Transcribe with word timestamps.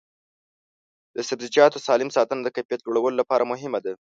د 1.15 1.17
سبزیجاتو 1.29 1.83
سالم 1.87 2.09
ساتنه 2.17 2.41
د 2.43 2.49
کیفیت 2.55 2.81
لوړولو 2.83 3.17
لپاره 3.21 3.49
مهمه 3.51 3.79
ده. 3.85 3.93